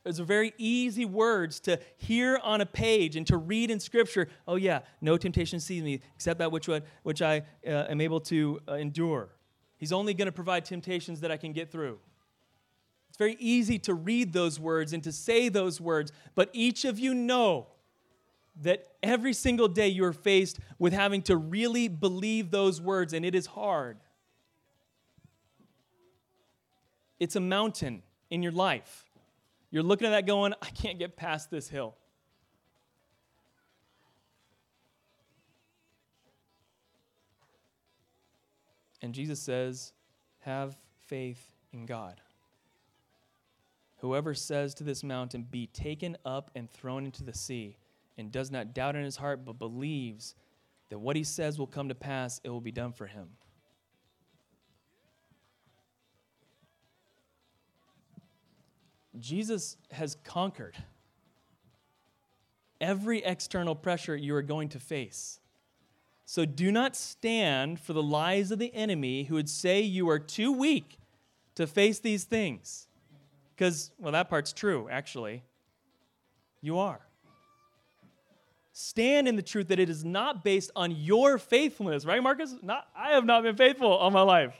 [0.03, 4.29] Those are very easy words to hear on a page and to read in Scripture.
[4.49, 6.69] Oh, yeah, no temptation sees me except that which,
[7.03, 9.29] which I uh, am able to uh, endure.
[9.77, 11.99] He's only going to provide temptations that I can get through
[13.09, 16.99] It's very easy to read those words and to say those words, but each of
[16.99, 17.67] you know
[18.63, 23.25] that every single day you are faced with having to really believe those words, and
[23.25, 23.99] it is hard.
[27.19, 29.10] It's a mountain in your life.
[29.71, 31.97] You're looking at that going, I can't get past this hill.
[39.03, 39.93] And Jesus says,
[40.41, 42.21] Have faith in God.
[43.99, 47.77] Whoever says to this mountain, Be taken up and thrown into the sea,
[48.19, 50.35] and does not doubt in his heart, but believes
[50.89, 53.29] that what he says will come to pass, it will be done for him.
[59.19, 60.77] Jesus has conquered
[62.81, 65.41] every external pressure you are going to face.
[66.25, 70.19] So do not stand for the lies of the enemy who would say you are
[70.19, 70.99] too weak
[71.57, 72.87] to face these things.
[73.55, 75.43] Because, well, that part's true, actually.
[76.63, 77.01] You are.
[78.73, 82.55] Stand in the truth that it is not based on your faithfulness, right, Marcus?
[82.63, 84.55] Not, I have not been faithful all my life.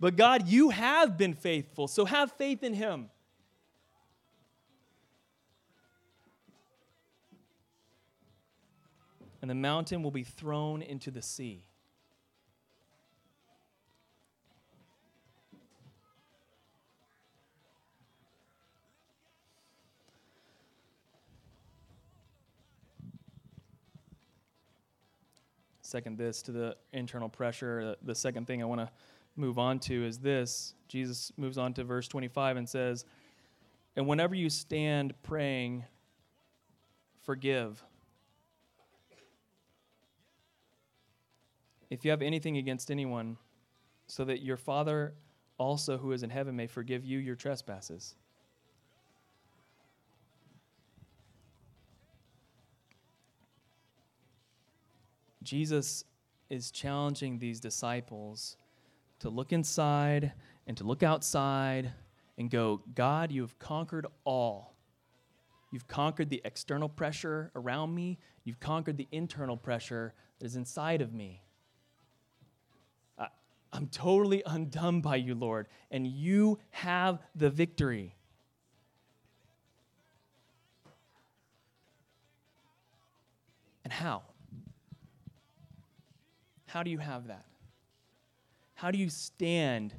[0.00, 3.10] But God, you have been faithful, so have faith in Him.
[9.40, 11.64] And the mountain will be thrown into the sea.
[25.88, 27.96] second this to the internal pressure.
[28.02, 28.90] The second thing I want to
[29.38, 30.74] move on to is this.
[30.88, 33.04] Jesus moves on to verse 25 and says,
[33.96, 35.84] And whenever you stand praying,
[37.22, 37.82] forgive.
[41.90, 43.36] If you have anything against anyone,
[44.06, 45.14] so that your Father
[45.58, 48.14] also who is in heaven may forgive you your trespasses.
[55.42, 56.04] Jesus
[56.50, 58.56] is challenging these disciples
[59.20, 60.32] to look inside
[60.66, 61.92] and to look outside
[62.36, 64.74] and go, God, you have conquered all.
[65.70, 68.18] You've conquered the external pressure around me.
[68.44, 71.42] You've conquered the internal pressure that is inside of me.
[73.18, 73.26] I,
[73.72, 78.14] I'm totally undone by you, Lord, and you have the victory.
[83.84, 84.22] And how?
[86.66, 87.46] How do you have that?
[88.78, 89.92] How do you stand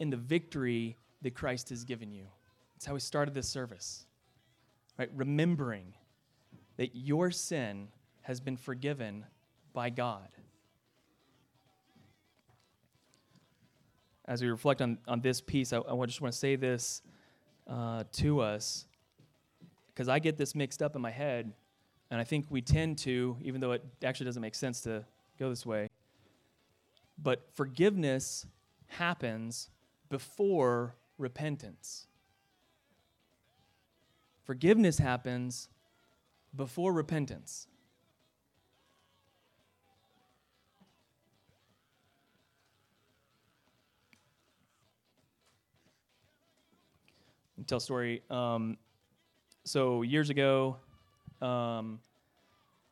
[0.00, 2.24] in the victory that Christ has given you?
[2.74, 4.06] That's how we started this service.
[4.98, 5.08] Right?
[5.14, 5.94] Remembering
[6.76, 7.86] that your sin
[8.22, 9.24] has been forgiven
[9.72, 10.26] by God.
[14.24, 17.02] As we reflect on, on this piece, I, I just want to say this
[17.70, 18.86] uh, to us
[19.94, 21.52] because I get this mixed up in my head
[22.10, 25.04] and I think we tend to, even though it actually doesn't make sense to
[25.38, 25.88] go this way,
[27.22, 28.46] but forgiveness
[28.86, 29.70] happens
[30.08, 32.06] before repentance.
[34.44, 35.68] Forgiveness happens
[36.54, 37.66] before repentance.
[47.66, 48.22] tell a story.
[48.30, 48.76] Um,
[49.64, 50.76] so years ago,
[51.40, 52.00] um,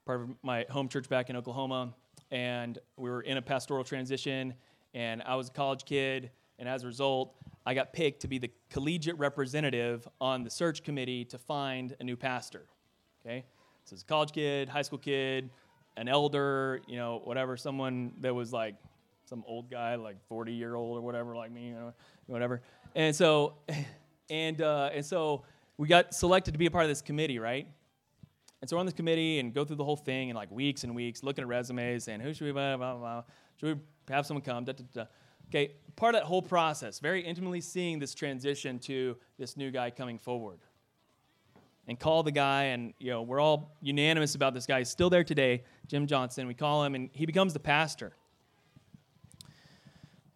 [0.07, 1.95] part of my home church back in Oklahoma,
[2.33, 4.55] and we were in a pastoral transition,
[4.95, 8.39] and I was a college kid, and as a result, I got picked to be
[8.39, 12.65] the collegiate representative on the search committee to find a new pastor.
[13.25, 13.45] Okay,
[13.85, 15.51] so as a college kid, high school kid,
[15.97, 18.77] an elder, you know, whatever, someone that was like
[19.27, 21.93] some old guy, like 40 year old or whatever, like me, you know,
[22.27, 22.63] whatever.
[22.95, 23.55] And so,
[24.31, 25.43] and uh, and so
[25.77, 27.69] we got selected to be a part of this committee, right?
[28.63, 30.85] And so we're on this committee and go through the whole thing in like weeks
[30.85, 33.25] and weeks, looking at resumes and who should we, blah, blah, blah,
[33.57, 33.83] should we
[34.15, 35.05] have someone come, da, da, da.
[35.49, 39.91] Okay, part of that whole process, very intimately seeing this transition to this new guy
[39.91, 40.61] coming forward.
[41.89, 44.79] And call the guy, and you know, we're all unanimous about this guy.
[44.79, 46.47] He's still there today, Jim Johnson.
[46.47, 48.13] We call him, and he becomes the pastor.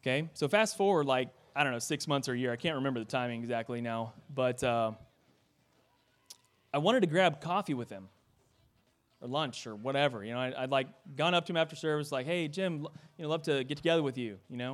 [0.03, 2.53] Okay, so fast forward like, I don't know, six months or a year.
[2.53, 4.91] I can't remember the timing exactly now, but uh,
[6.75, 8.09] I wanted to grab coffee with him
[9.27, 10.25] or lunch or whatever.
[10.25, 12.87] You know, I, would like gone up to him after service, like, hey, Jim,
[13.19, 14.73] you know, love to get together with you, you know.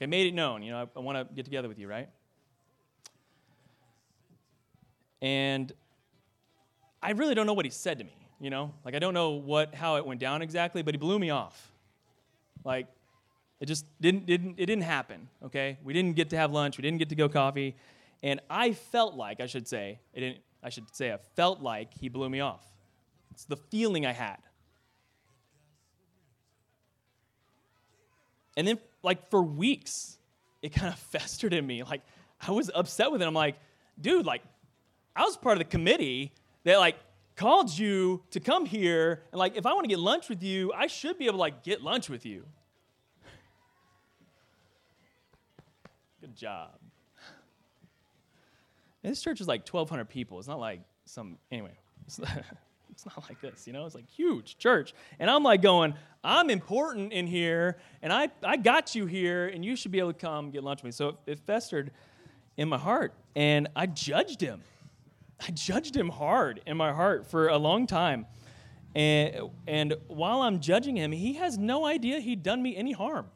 [0.00, 1.88] Like I made it known, you know, I, I want to get together with you,
[1.88, 2.08] right?
[5.20, 5.72] And
[7.02, 8.72] I really don't know what he said to me, you know?
[8.84, 11.72] Like I don't know what how it went down exactly, but he blew me off.
[12.64, 12.86] Like
[13.60, 15.78] it just didn't didn't it didn't happen, okay?
[15.82, 17.76] We didn't get to have lunch, we didn't get to go coffee,
[18.22, 21.94] and I felt like, I should say, it didn't I should say I felt like
[21.94, 22.73] he blew me off.
[23.34, 24.38] It's the feeling I had.
[28.56, 30.18] And then, like, for weeks,
[30.62, 31.82] it kind of festered in me.
[31.82, 32.02] Like,
[32.46, 33.26] I was upset with it.
[33.26, 33.56] I'm like,
[34.00, 34.42] dude, like,
[35.16, 36.32] I was part of the committee
[36.62, 36.96] that, like,
[37.34, 39.22] called you to come here.
[39.32, 41.40] And, like, if I want to get lunch with you, I should be able to,
[41.40, 42.44] like, get lunch with you.
[46.20, 46.70] Good job.
[49.02, 50.38] And this church is like 1,200 people.
[50.38, 51.76] It's not like some, anyway.
[53.04, 53.86] It's not like this, you know?
[53.86, 54.94] It's like huge church.
[55.18, 59.64] And I'm like going, I'm important in here, and I, I got you here, and
[59.64, 60.92] you should be able to come get lunch with me.
[60.92, 61.90] So it, it festered
[62.56, 64.62] in my heart, and I judged him.
[65.40, 68.26] I judged him hard in my heart for a long time.
[68.94, 73.26] And, and while I'm judging him, he has no idea he'd done me any harm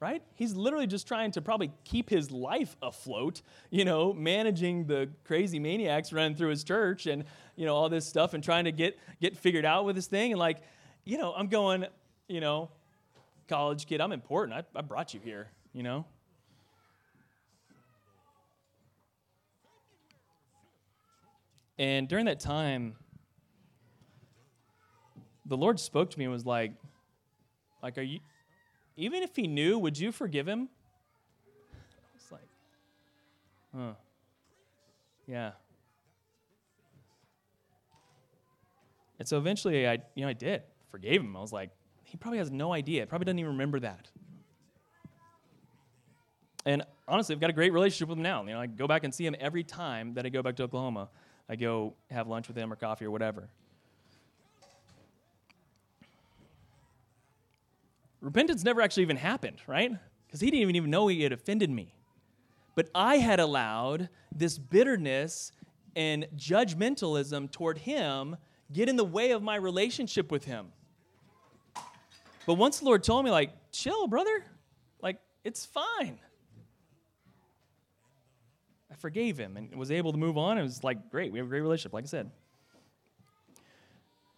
[0.00, 0.22] right?
[0.34, 5.58] He's literally just trying to probably keep his life afloat, you know, managing the crazy
[5.58, 7.24] maniacs running through his church and,
[7.54, 10.32] you know, all this stuff and trying to get get figured out with this thing.
[10.32, 10.62] And like,
[11.04, 11.84] you know, I'm going,
[12.28, 12.70] you know,
[13.46, 14.56] college kid, I'm important.
[14.74, 16.06] I, I brought you here, you know.
[21.78, 22.96] And during that time,
[25.46, 26.72] the Lord spoke to me and was like,
[27.82, 28.20] like, are you
[29.00, 30.68] even if he knew, would you forgive him?
[32.14, 32.48] It's like,
[33.74, 33.92] huh.
[35.26, 35.52] Yeah.
[39.18, 40.62] And so eventually I, you know, I did.
[40.90, 41.36] Forgave him.
[41.36, 41.70] I was like,
[42.04, 43.06] he probably has no idea.
[43.06, 44.08] Probably doesn't even remember that.
[46.66, 48.42] And honestly, I've got a great relationship with him now.
[48.42, 50.64] You know, I go back and see him every time that I go back to
[50.64, 51.08] Oklahoma.
[51.48, 53.48] I go have lunch with him or coffee or whatever.
[58.20, 59.92] Repentance never actually even happened, right?
[60.26, 61.94] Because he didn't even know he had offended me.
[62.74, 65.52] But I had allowed this bitterness
[65.96, 68.36] and judgmentalism toward him
[68.72, 70.68] get in the way of my relationship with him.
[72.46, 74.44] But once the Lord told me, like, chill, brother,
[75.02, 76.18] like, it's fine.
[78.90, 80.58] I forgave him and was able to move on.
[80.58, 82.30] It was like, great, we have a great relationship, like I said.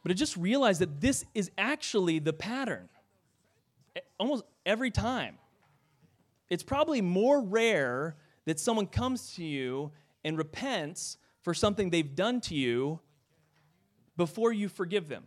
[0.03, 2.89] But I just realized that this is actually the pattern
[4.19, 5.39] almost every time.
[6.49, 9.93] It's probably more rare that someone comes to you
[10.25, 13.01] and repents for something they've done to you
[14.17, 15.25] before you forgive them.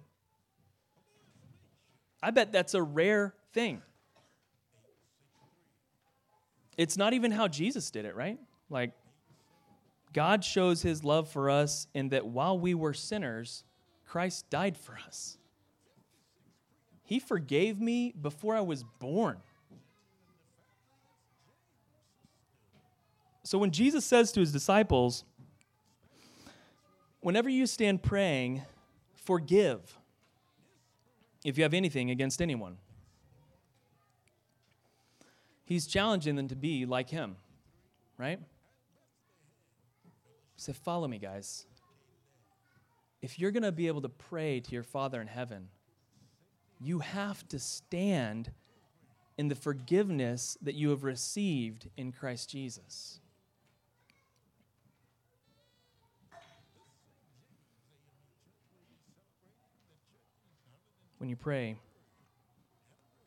[2.21, 3.81] I bet that's a rare thing.
[6.77, 8.39] It's not even how Jesus did it, right?
[8.69, 8.91] Like,
[10.13, 13.63] God shows his love for us in that while we were sinners,
[14.05, 15.37] Christ died for us.
[17.05, 19.37] He forgave me before I was born.
[23.43, 25.23] So when Jesus says to his disciples,
[27.21, 28.63] whenever you stand praying,
[29.13, 29.99] forgive
[31.43, 32.77] if you have anything against anyone.
[35.63, 37.35] He's challenging them to be like him,
[38.17, 38.39] right?
[40.57, 41.67] Said, Follow me, guys.
[43.21, 45.69] If you're going to be able to pray to your Father in heaven,
[46.79, 48.51] you have to stand
[49.37, 53.19] in the forgiveness that you have received in Christ Jesus.
[61.17, 61.77] When you pray,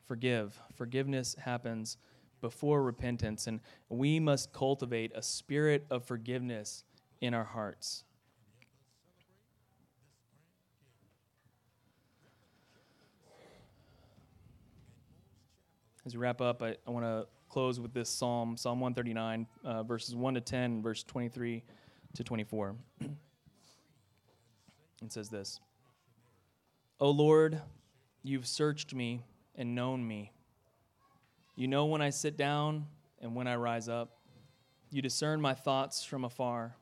[0.06, 0.58] forgive.
[0.76, 1.96] Forgiveness happens
[2.40, 6.84] before repentance, and we must cultivate a spirit of forgiveness
[7.20, 8.04] in our hearts.
[16.08, 19.82] As we wrap up, I, I want to close with this psalm, Psalm 139, uh,
[19.82, 21.62] verses 1 to 10, verse 23
[22.14, 22.74] to 24.
[23.02, 23.12] it
[25.08, 25.60] says this
[26.98, 27.60] O Lord,
[28.22, 29.22] you've searched me
[29.54, 30.32] and known me.
[31.56, 32.86] You know when I sit down
[33.20, 34.16] and when I rise up.
[34.90, 36.74] You discern my thoughts from afar.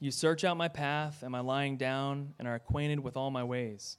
[0.00, 3.44] You search out my path and my lying down and are acquainted with all my
[3.44, 3.98] ways.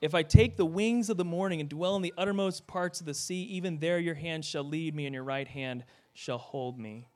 [0.00, 3.06] If I take the wings of the morning and dwell in the uttermost parts of
[3.06, 5.84] the sea, even there your hand shall lead me, and your right hand
[6.14, 7.08] shall hold me.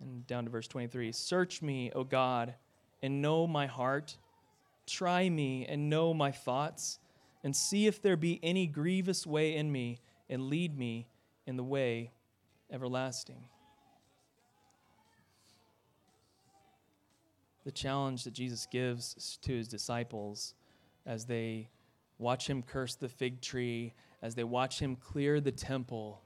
[0.00, 2.54] And down to verse 23 Search me, O God,
[3.02, 4.16] and know my heart.
[4.86, 7.00] Try me and know my thoughts,
[7.42, 9.98] and see if there be any grievous way in me,
[10.30, 11.08] and lead me
[11.46, 12.12] in the way
[12.70, 13.44] everlasting.
[17.64, 20.54] The challenge that Jesus gives to his disciples
[21.06, 21.68] as they
[22.18, 26.20] watch him curse the fig tree, as they watch him clear the temple,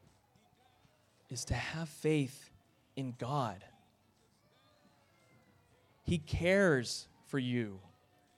[1.28, 2.51] is to have faith
[2.97, 3.64] in God.
[6.03, 7.81] He cares for you,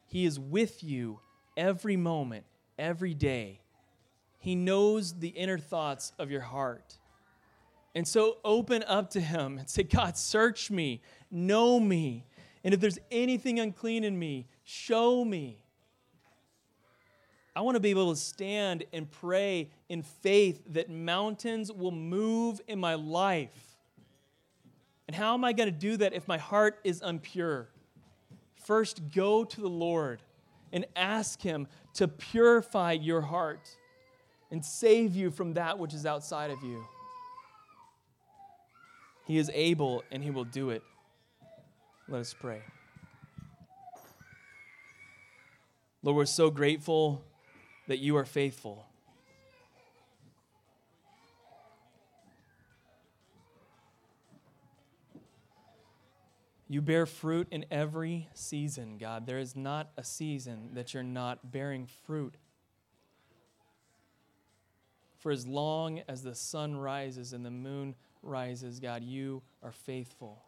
[0.06, 1.20] He is with you
[1.56, 2.44] every moment,
[2.78, 3.60] every day.
[4.38, 6.98] He knows the inner thoughts of your heart.
[7.94, 12.26] And so open up to Him and say, God, search me, know me.
[12.64, 15.64] And if there's anything unclean in me, show me.
[17.54, 22.60] I want to be able to stand and pray in faith that mountains will move
[22.66, 23.76] in my life.
[25.06, 27.68] And how am I going to do that if my heart is impure?
[28.54, 30.22] First, go to the Lord
[30.72, 33.68] and ask Him to purify your heart
[34.50, 36.82] and save you from that which is outside of you.
[39.26, 40.82] He is able and He will do it.
[42.08, 42.62] Let us pray.
[46.02, 47.22] Lord, we're so grateful
[47.92, 48.86] that you are faithful.
[56.70, 59.26] You bear fruit in every season, God.
[59.26, 62.36] There is not a season that you're not bearing fruit.
[65.18, 70.42] For as long as the sun rises and the moon rises, God, you are faithful.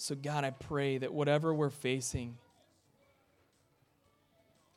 [0.00, 2.38] So, God, I pray that whatever we're facing,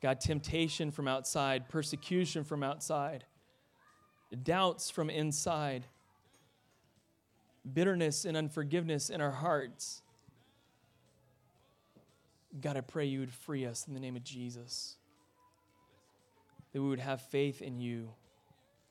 [0.01, 3.23] God, temptation from outside, persecution from outside,
[4.43, 5.85] doubts from inside,
[7.73, 10.01] bitterness and unforgiveness in our hearts,
[12.59, 14.97] God, I pray you would free us in the name of Jesus.
[16.73, 18.09] That we would have faith in you,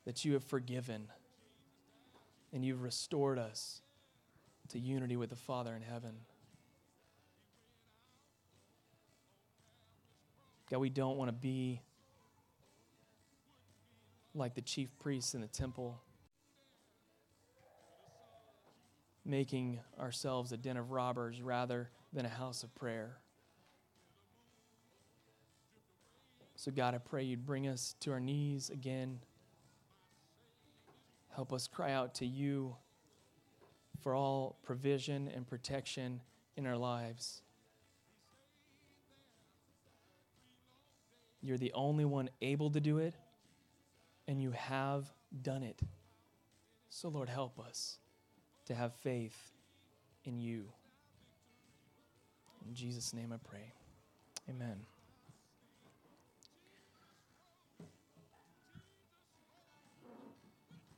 [0.07, 1.09] that you have forgiven,
[2.55, 3.83] and you've restored us
[4.73, 6.13] to unity with the Father in heaven.
[10.71, 11.83] God, we don't want to be
[14.35, 16.01] like the chief priests in the temple,
[19.27, 23.19] making ourselves a den of robbers rather than a house of prayer.
[26.57, 29.19] So, God, I pray you'd bring us to our knees again.
[31.35, 32.77] Help us cry out to you
[34.03, 36.21] for all provision and protection
[36.57, 37.43] in our lives.
[41.41, 43.15] You're the only one able to do it,
[44.29, 45.11] and you have
[45.43, 45.81] done it.
[46.89, 47.99] So, Lord, help us
[48.67, 49.53] to have faith
[50.25, 50.67] in you.
[52.67, 53.73] In Jesus' name I pray.
[54.49, 54.87] Amen.